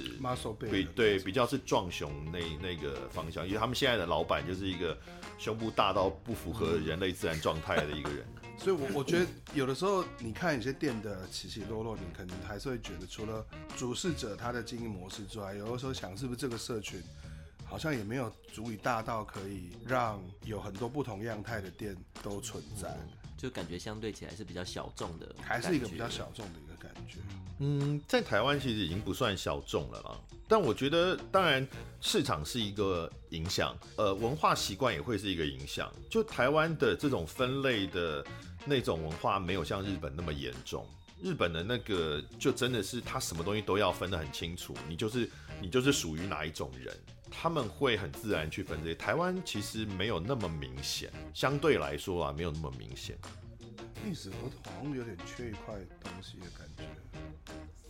[0.68, 4.98] 比对比较是壮熊那那个方向，因为他们现在的老板就是一个
[5.38, 8.26] 胸部大到不符合人类自然状态的一个人。
[8.58, 13.46] 所以，我我觉得有的时候你看有些店的起起落落，你可能还是会觉得，除了
[13.78, 17.00] 主事者他的经营模式之外，有的时候想是不是这个社群
[17.64, 22.90] 好像也没有足以大到可以让有很多不同样态的店都存在，
[23.44, 27.20] 就感觉相对起来是比较小众的，还是一个比较小众的一个感觉。
[27.60, 31.68] 嗯，在台湾其实已经不算小众了啦，但我觉得当然
[32.00, 35.92] 市场是一个影响，呃，文化习惯也会是一个影响。
[36.10, 38.26] 就台湾的这种分类的
[38.64, 40.88] 那种文化，没有像日本那么严重。
[41.22, 45.30] 日本的那个就真的是他什么东西都要分得很清楚，你就是
[45.62, 46.98] 你就是属于哪一种人，
[47.42, 48.96] 他们会很自然去分这些。
[48.96, 53.18] 台湾其实没有那么明显，相对来说啊，没有那么明显。
[54.06, 56.84] 历史河好像有点缺一块东西的感觉。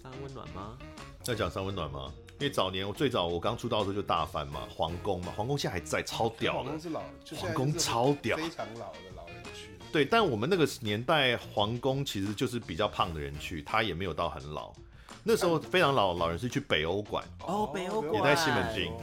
[0.02, 0.78] 三温暖吗？
[1.22, 2.14] 在讲三温暖吗？
[2.40, 6.60] 因为早年我最早我刚出道的时候就大翻嘛，皇宫嘛，皇宫现在还在，超屌的。
[6.60, 7.02] 皇宫是老，
[7.38, 9.70] 皇宫超屌，非常老的老人区。
[9.92, 14.74] 对，但我们那个年代皇宫其实就是比较胖的人去，他也没有到很老。
[15.24, 18.94] 那时候非常老的老人是去北欧馆哦，北欧馆也在西门町。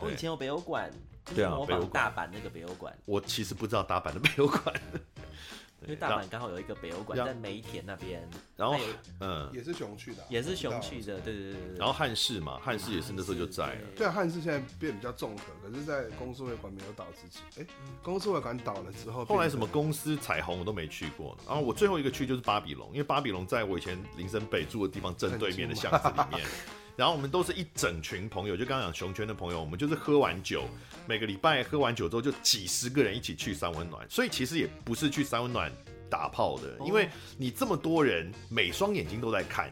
[0.00, 0.90] 我以前有北欧馆，
[1.34, 2.96] 对啊，模仿大阪那个北欧馆。
[3.04, 4.74] 我其实不知道大阪的北欧馆。
[5.82, 8.76] 因为大阪刚好有一个北欧馆在梅田那边，然后
[9.20, 11.78] 嗯，也是熊去的啊，也是熊去的，对对对对对。
[11.78, 13.80] 然后汉室嘛，汉室也是那时候就在了。
[13.94, 17.66] 对啊，汉室现在变比较综合，可是，在公司会馆没有倒之前，哎，
[18.02, 21.36] 公司会馆倒了之后，后来什么公司彩虹我都没去过。
[21.46, 26.46] 然后我最后一个去就是巴比龙，因为巴比龙在我以前林森北住的地方正对面的巷子里面。
[26.96, 30.64] 然后我们都是一整群朋友，就刚刚讲熊圈的朋友，我们就是喝完酒，
[31.06, 35.70] 每个礼拜喝完酒之后就几十个人一起去三温暖，所以其实也不是去三温暖
[36.08, 39.70] 打炮的，因为你这么多人，每双眼睛都在看。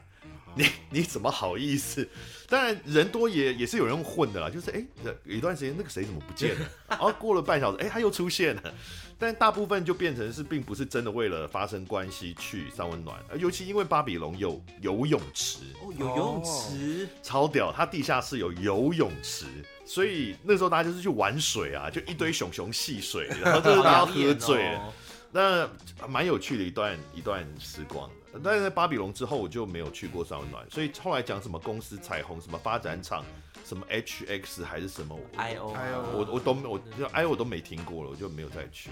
[0.58, 2.08] 你你怎么好意思？
[2.48, 4.84] 当然人多也也是有人混的啦，就是哎，
[5.24, 6.68] 有一段时间那个谁怎么不见了？
[6.88, 8.74] 然 后过了半小时，哎，他又出现了。
[9.16, 19.46] 但大部分就变成是，并不是真的为了发生关系去三温暖，尤其因为巴比龙有游泳池哦，有游泳池，超屌，它地下室有游泳池，
[19.86, 24.92] 所以那时候大家就是去玩水啊，就一堆熊熊戏水，然后就是大家喝醉了，
[25.30, 25.70] 那
[26.08, 28.10] 蛮有趣的一段一段时光。
[28.42, 33.24] 但是在巴比龙之后，我就没有去过三温暖，所以后来讲什么公司彩虹什么发展厂，
[33.64, 35.68] 什么 HX 还是什么 IO，
[36.12, 38.90] 我我都我就 IO 我都没听过了，我就没有再去。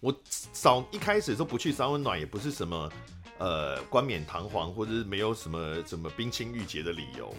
[0.00, 0.14] 我
[0.52, 2.92] 早一开始都不去三温暖，也不是什么
[3.38, 7.34] 呃冠冕堂皇或者是没有什么什么冰清玉洁的理由。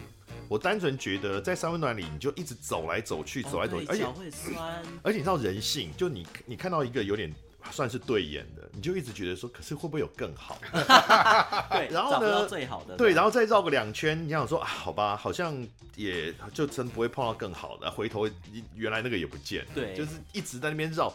[0.47, 7.31] 我单纯觉得在三温暖里，你就一直走来走去，走来走去，而且会酸，而且你知道人性，就你你看到一个有点。
[7.71, 10.57] 算是对眼的，你就一直觉得说，可是会不会有更好？
[11.71, 15.55] 对，然后呢，最好的，对，然后再绕个两圈，你想说啊，好吧，好像
[15.95, 18.27] 也就真不会碰到更好的，回头
[18.75, 21.13] 原来那个也不见，对，就是一直在那边绕，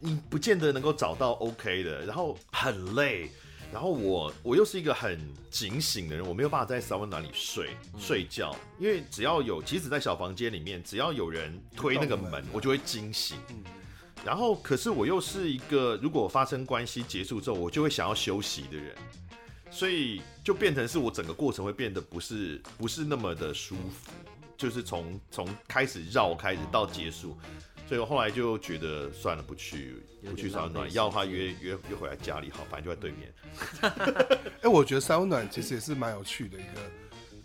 [0.00, 3.30] 你不见得能够找到 OK 的，然后很累，
[3.72, 5.18] 然后我我又是一个很
[5.50, 13.38] 警醒的人，我没有办法在三温暖里睡睡觉，因为只要有，即使在小房间里面，只要有人推那个门，我就会惊醒。
[14.26, 18.92] 然后，可是我又是一个，如果发生关系结束之后，我就会想要休息的人，
[19.70, 24.10] 所以就变成是我整个过程会变得不是不是那么的舒服，
[24.56, 27.38] 就是从从开始绕开始到结束，
[27.88, 29.94] 所以我后来就觉得算了，不去
[30.28, 33.32] 不去三温暖，要的话约约约回来家里好，反正就在对面。
[34.62, 36.80] 哎，我觉得三温暖其实也是蛮有趣的一个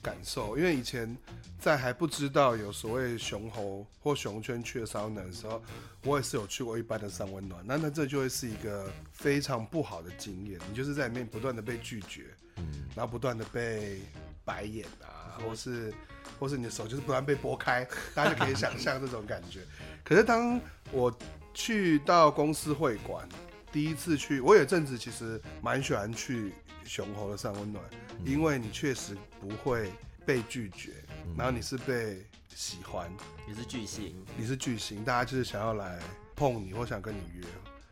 [0.02, 1.16] 感受，因为以前
[1.60, 5.62] 在还不知道有所谓熊猴或熊圈去的三温暖的时候，
[6.04, 12.26] 我也是有去过一般的三温暖，那那这就会是一个非常不好的经验，你就是在里面不断的被拒绝，
[12.58, 14.02] 嗯，然后不断的被
[14.44, 15.94] 白眼啊，或是
[16.40, 19.62] 或是你的手就是不断被拨开，大家就可以想象这种感觉。
[20.04, 20.60] 可是当
[20.92, 21.16] 我
[21.54, 23.28] 去到公司会馆，
[23.72, 26.54] 第一次去，我有阵子其实蛮喜欢去
[26.84, 27.84] 熊猴的三温暖。
[28.24, 29.92] 因为你确实不会
[30.28, 30.92] 被拒绝，
[31.36, 33.12] 然后你是被喜欢，
[33.48, 36.00] 你是巨星，你是巨星，大家就是想要来
[36.36, 37.44] 碰你或想跟你约，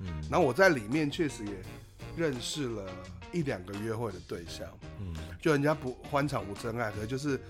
[0.01, 1.53] 嗯，然后我在里面确实也
[2.15, 2.91] 认识了
[3.31, 4.67] 一两个约会的对象，
[4.99, 7.41] 嗯，就人家不欢场无真爱，可是就是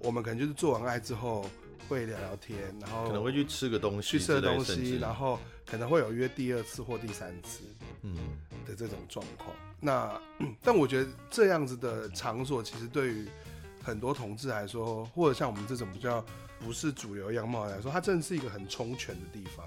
[0.00, 1.48] 我们可能就是做完爱之后
[1.88, 7.64] 会聊聊天，然后可能会去吃个东西，去吃个东西，然后可能会有约第二次或第三次，
[8.02, 8.16] 嗯
[8.66, 9.54] 的这种状况。
[9.80, 10.20] 那，
[10.62, 13.26] 但我觉得这样子的场所，其实对于
[13.82, 16.24] 很多同志来说，或者像我们这种比较
[16.58, 19.66] 不是主流样貌来说，它真的是一个很充权的地方。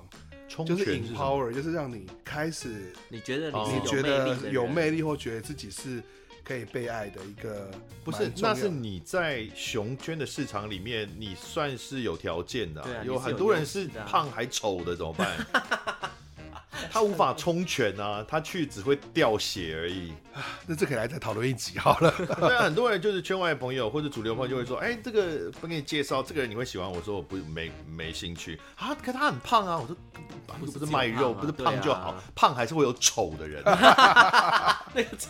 [0.49, 6.01] 充权就是 empower，就是让你开始，你觉得你觉得有魅力，或觉得自己是
[6.47, 7.69] 可以被爱的一个。
[8.05, 13.03] 不是，那是你在熊圈的市场里面，你算是有条件的、啊啊。
[13.03, 15.36] 有很多人是胖还丑的，怎么办？
[16.89, 20.13] 他无法冲拳啊，他去只会掉血而已。
[20.65, 22.13] 那这可以来再讨论一集好了。
[22.39, 29.95] 对啊，很多人就是圈外朋友或者主流朋友就会说：“哎、欸，这个不给你介绍，这个人你会喜欢。”我说：“我不没没兴趣啊。”可他很胖啊，我说
[30.60, 33.62] ：“不是不是卖肉，不是胖就好，胖还是会有丑的人。”
[34.95, 35.29] 那个丑。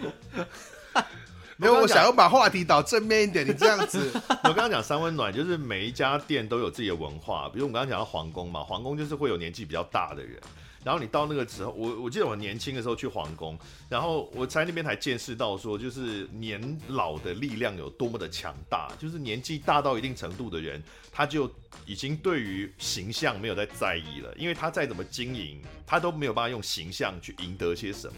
[1.56, 3.46] 没有，我想要把话题导正面一点。
[3.46, 4.10] 你这样子，
[4.44, 7.50] 我刚刚讲三温暖，就是每一家店都有自己的文化。
[7.50, 10.40] 比如我们刚刚讲到皇宫嘛，皇宫就是会有年纪比较大的人。
[10.82, 18.90] 然后你到那个时候，我我记得我年轻的时候去皇宫，然后我在那边才见识到说，就是年老的力量有多么的强大。
[18.98, 21.50] 就是年纪大到一定程度的人，他就
[21.84, 28.16] 已经对于形象没有在在意了，因为他再怎么经营，他都没有办法用形象去赢得些什么，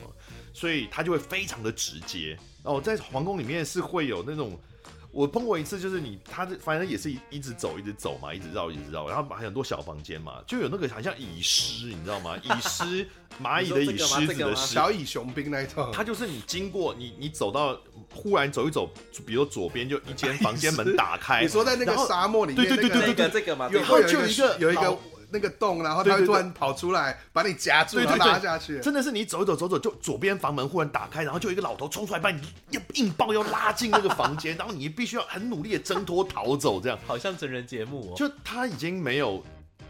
[0.53, 2.38] 所以他就会非常的直接。
[2.62, 4.57] 哦，在皇宫里面是会有那种，
[5.12, 12.35] 我碰过一次，就是你他反正也是一一直走，一直走嘛，一直绕，一直绕，然后还有很多小房间嘛，就有那个好像蚁狮，你知道吗？
[12.38, 13.07] 蚁狮，
[13.42, 15.90] 蚂蚁的蚁，狮子的狮，小蚁雄兵那一套。
[15.92, 17.79] 它就是你经过你你走到，
[18.14, 18.90] 忽然走一走，
[19.27, 24.98] 比如左边就一间房间门打开， 你说在那个沙漠里面，对对对对对，那个这个嘛，有会就一个有一个。
[25.33, 28.79] 那个洞，然后他会突然跑出来把你夹住，然后拉下去。
[28.81, 32.40] 真的是你走一走走走，就左边房门忽然打开，然后就一个老头冲出来把你
[32.71, 38.14] 硬硬抱要拉进那个房间，然后你必须要很努力的挣脱逃走，这样好像真人节目哦。
[38.16, 39.42] 就他已经没有。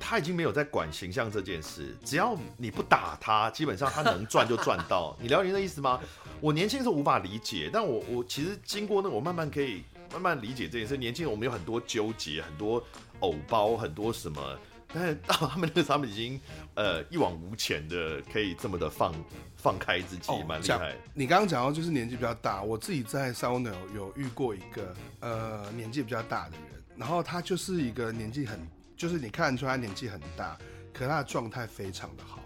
[0.05, 5.17] 他已经没有在管形象这件事，只要你不打他，基本上他能赚就赚到。
[5.21, 6.01] 你了解那意思吗？
[6.43, 10.97] 我年轻的时候无法理解，但我我其实经过那个，我慢慢可以慢慢理解这件事。
[10.97, 12.83] 年轻人我们有很多纠结，很多
[13.21, 14.59] 偶包，很多什么，
[14.95, 16.41] 但是到他们那个他们已经
[16.75, 19.15] 呃一往无前的，可以这么的放
[19.57, 20.97] 放开自己，蛮厉害。
[21.15, 28.61] 你刚刚讲到就是年纪比较大，我自己在 Sauna 有遇过一个呃年纪比较大的人，然后他就是一个年纪很。
[28.95, 30.57] 就是你看出他年纪很大，
[30.93, 32.41] 可他的状态非常的好。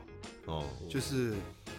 [0.47, 1.35] 哦，就是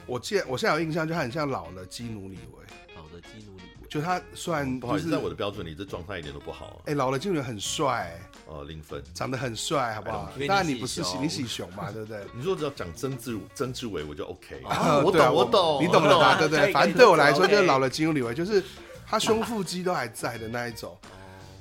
[0.05, 2.63] 我记，我现在有印象，就他很像老了基努里维。
[2.95, 6.81] 老的基努里维，就他虽然不好意思，在我的标准里，这状态一点都不好。
[6.85, 8.19] 哎，老了基努李维很帅。
[8.45, 10.31] 哦，零分，长得很帅，好不好？
[10.47, 12.21] 当然你不是喜你喜熊嘛，对不对？
[12.35, 14.61] 你说只要讲曾志曾志伟，我就 OK。
[15.03, 16.35] 我懂，我懂，你懂的吧？
[16.38, 16.71] 对不对？
[16.71, 18.63] 反正对我来说，就是老了基努李维，就是
[19.05, 20.97] 他胸腹肌都还在的那一种。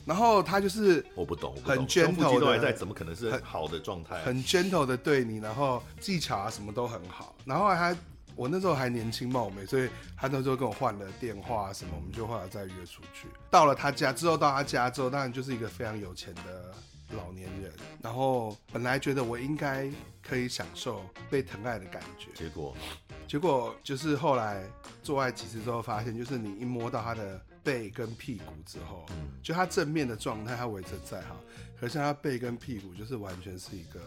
[0.05, 4.23] 然后他就是我不懂，很 gentle 的，在怎么可能是很好的状态？
[4.23, 7.35] 很 gentle 的对你，然后技巧啊什么都很好。
[7.45, 7.97] 然后他
[8.37, 13.27] 我那时候还年轻貌美，所以他那时候跟我换了电话什么，我们就后来再约出去。
[13.51, 16.75] 到了他家之后，到他家之后，当然就是一个非常有钱的
[17.17, 17.73] 老年人。
[18.03, 19.91] 然后本来觉得我应该
[20.23, 22.77] 可以享受被疼爱的感觉，结果
[23.27, 24.63] 结果就是后来
[25.03, 27.41] 做爱几次之后，发现就是你一摸到他的。
[27.67, 31.35] 背跟屁股之后，嗯，就他正面的状态，他维持在哈，
[31.77, 34.01] 可是他背跟屁股就是完全是一个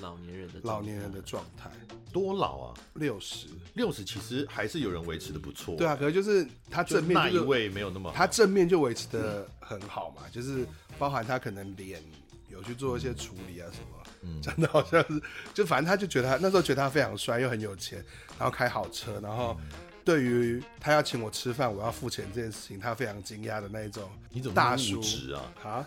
[0.00, 1.70] 老年人的老年人的状态。
[2.12, 2.74] 多老啊？
[2.94, 5.76] 六十，六十其实还是有人维持的不错。
[5.76, 10.66] 对啊，可能就是他正面、就是、那一位没有那么好，他正面就维持的很好嘛，嗯、就是
[10.98, 12.02] 包含他可能脸
[12.48, 15.22] 有去做一些处理啊什么，嗯，真的好像是，
[15.52, 18.04] 就反正他就觉得他那时候觉得他非常帅又很有钱，
[18.38, 19.56] 然后开好车，然后。
[19.60, 19.68] 嗯
[20.08, 24.10] 对于他要请我吃饭，我要付钱这件事情，他非常惊讶的那一种。
[24.30, 25.52] 你怎么那么物质啊？
[25.62, 25.86] 啊？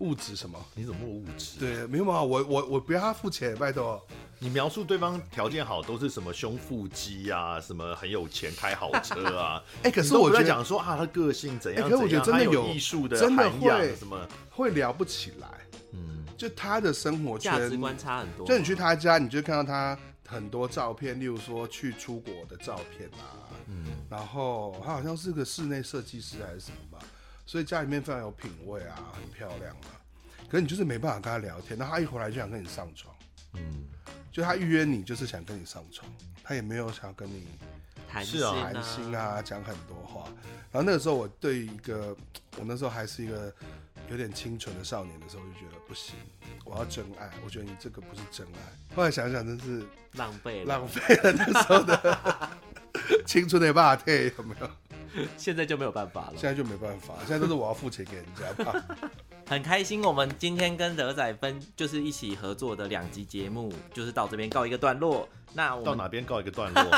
[0.00, 0.58] 物质什么？
[0.74, 1.58] 你怎么那么物质？
[1.58, 4.00] 对，没有嘛，我我我不要他付钱，拜托。
[4.42, 9.62] 你描述对方条件好，都是什么胸腹肌啊，什么很有钱，开好车啊？
[9.84, 11.90] 哎、欸，可是我在讲说啊，他个性怎样，怎样？
[11.90, 15.46] 可是我觉得真的有艺术的，真的会什么会聊不起来。
[15.92, 18.46] 嗯，就他的生活圈价值观差很多。
[18.46, 23.44] 就你去他家，你就看到他很多照片，例如说去出国的照片啊。
[23.66, 27.04] 嗯，然后他好像是个室内设计师还是什么吧，
[27.50, 29.98] 所以家里面非常有品味啊，很漂亮啊。
[30.48, 33.12] 可是你就是没办法跟他聊天，那他一回来就想跟你上床。
[33.54, 33.88] 嗯，
[34.30, 36.08] 就他预约你就是想跟你上床，
[36.44, 37.48] 他也没有想要跟你
[38.08, 40.26] 谈心啊，谈心啊，讲很多话。
[40.70, 42.16] 然后那个时候我对于一个
[42.56, 43.52] 我那时候还是一个
[44.08, 46.14] 有点清纯的少年的时候，就觉得不行，
[46.64, 47.28] 我要真爱。
[47.44, 48.94] 我觉得你这个不是真爱。
[48.94, 52.50] 后来想想，真是浪费浪费了那时候的。
[53.26, 54.70] 青春的霸退有没有？
[55.36, 56.32] 现在就没有办法了。
[56.36, 58.84] 现在就没办法，现在都是我要付钱给人家吧。
[59.48, 65.28] 很开心，我们今天跟德仔分就是一起合作的两集节目，就是到这边告一个段落。
[65.52, 66.82] 那我到哪边告一个段落？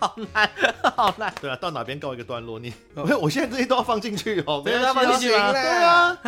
[0.00, 0.50] 好难，
[0.96, 1.34] 好难。
[1.42, 2.58] 对啊，到哪边告一个段落？
[2.58, 5.52] 你，我现在这些都要放进去哦，没有要放进去吗？
[5.52, 6.18] 对啊，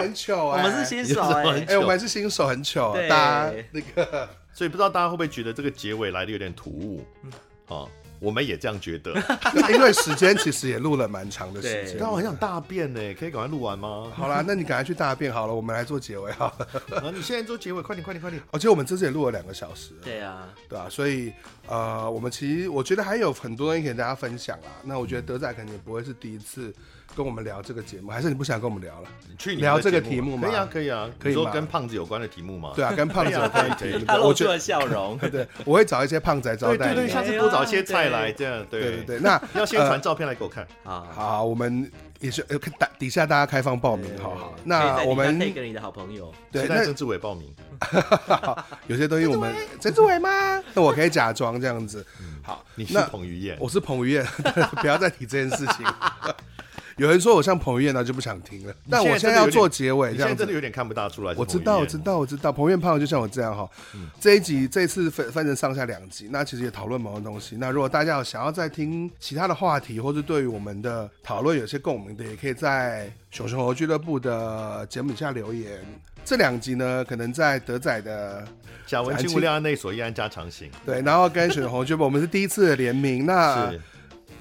[0.00, 0.58] 很糗啊。
[0.58, 2.94] 我们是新手哎，哎，我们是新手，很糗。
[3.08, 7.02] 大家那个，所以不知道大家会不会觉得这个结尾来的有点突兀？
[7.24, 7.32] 嗯
[7.64, 7.88] 好。
[8.18, 9.12] 我们也这样觉得，
[9.72, 11.96] 因为时间其实也录了蛮长的时间。
[12.00, 14.10] 但我很想大便呢，可以赶快录完吗？
[14.14, 16.68] 好啦，那你赶快去大便好了，我们来做结尾好了。
[16.96, 18.42] 啊，你现在做结尾，快点快点快点！
[18.52, 19.92] 而且我们这次也录了两个小时。
[20.02, 21.32] 对啊，对啊，所以
[21.66, 24.68] 呃，我们其实我觉得还有很多东西可以跟大家分享啦。
[24.82, 26.74] 那我觉得德仔肯定也不会是第一次。
[27.16, 29.08] 跟我们聊这个节目，还是你不想跟我们聊了？
[29.26, 30.46] 你去聊这个题目吗？
[30.46, 32.72] 可以啊，可以啊，可以说跟胖子有关的题目吗？
[32.76, 34.04] 对啊，跟胖子有关的题目。
[34.04, 35.16] 他露出了笑容。
[35.32, 36.92] 对，我会找一些胖仔招待。
[36.92, 39.18] 对对对，下次多找一些菜来，这样对对对。
[39.20, 40.66] 那 要先传照片来给我看。
[40.84, 41.90] 啊，好，我们
[42.20, 44.54] 也是呃，打底下大家开放报名，好好。
[44.62, 47.54] 那我们可以跟你的好朋友，对，那曾志伟报名。
[48.88, 50.62] 有些东西我们曾志伟吗？
[50.74, 52.04] 那我可以假装这样子。
[52.42, 54.24] 好，你是彭于晏，我是彭于晏，
[54.80, 55.86] 不要再提这件事情。
[56.96, 58.74] 有人说我像彭于晏，那就不想听了。
[58.88, 60.36] 但我现在要做结尾，这样子。
[60.36, 61.34] 真的有点看不大出来。
[61.36, 62.50] 我知道，我知道，我知道。
[62.50, 63.68] 彭于晏胖就像我这样哈。
[63.94, 64.08] 嗯。
[64.18, 67.56] 这一集这次分分成上下两集，那其实也讨论某个东西。
[67.56, 75.84] 那如果大家有想要再听其他的话题，或者对于我们的讨论有些共鸣的，也可以在熊熊猴俱乐部的节目底下留言。
[76.24, 78.42] 这两集呢，可能在德仔的
[78.86, 80.70] 小文青无量案内所一案家常行。
[80.86, 83.26] 对，然后跟熊熊猴俱乐部，我们是第一次的联名。
[83.26, 83.70] 那。
[83.70, 83.80] 是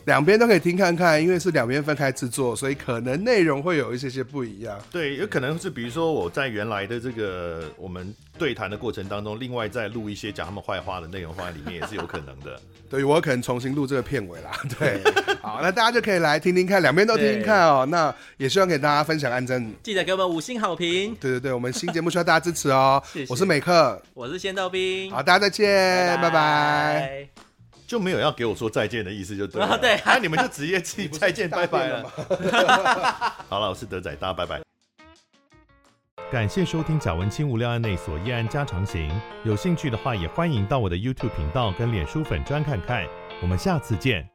[0.06, 4.80] 两边都可以听看看，因为是两边分开制作，所以可能内容会有一些些不一样。
[4.91, 12.60] 对，有可能是比如说我在原来的这个我们对谈的过程当中，另外再录一些讲他们坏话的内容放在里面也是有可能的。
[12.88, 14.51] 对，我可能重新录这个片尾啦。
[14.78, 15.01] 对，
[15.41, 17.84] 好，那大家就可以来听听看，两边都听听看哦。
[17.89, 21.16] 那也希望给大家分享、按赞，记得给我们五星好评。
[21.20, 23.01] 对对对，我们新节目需要大家支持哦。
[23.28, 25.10] 我是美克，我是仙豆冰。
[25.10, 26.30] 好，大家再见，拜拜。
[26.30, 27.44] 拜拜。
[27.88, 29.67] 就没有要给我说再见的意思，就对了。
[29.67, 32.03] 啊，对，那你们就直接自己再见，拜拜了。
[33.49, 34.61] 好了，我是德仔，大家拜拜。
[36.31, 39.09] 感谢收听《贾文清无料案内所夜案家常行》，
[39.43, 43.07] 有兴趣的话也欢迎到我的 YouTube 频道跟脸书粉专看看。
[43.41, 44.34] 我们下次见。